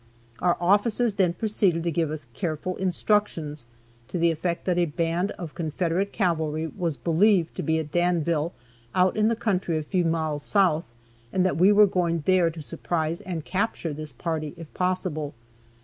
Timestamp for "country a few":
9.35-10.03